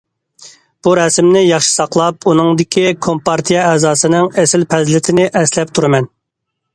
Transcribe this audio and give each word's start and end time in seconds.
بۇ 0.85 0.91
رەسىمنى 0.99 1.41
ياخشى 1.43 1.69
ساقلاپ، 1.73 2.27
ئۇنىڭدىكى 2.31 2.85
كومپارتىيە 3.07 3.65
ئەزاسىنىڭ 3.73 4.31
ئېسىل 4.45 4.65
پەزىلىتىنى 4.73 5.29
ئەسلەپ 5.41 5.75
تۇرىمەن. 5.79 6.09